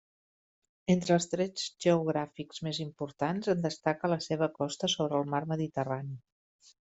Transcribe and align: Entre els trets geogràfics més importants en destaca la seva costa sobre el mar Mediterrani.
Entre 0.93 1.13
els 1.15 1.27
trets 1.33 1.65
geogràfics 1.85 2.63
més 2.67 2.79
importants 2.85 3.51
en 3.53 3.61
destaca 3.69 4.11
la 4.15 4.19
seva 4.29 4.49
costa 4.57 4.91
sobre 4.95 5.21
el 5.23 5.29
mar 5.35 5.43
Mediterrani. 5.53 6.17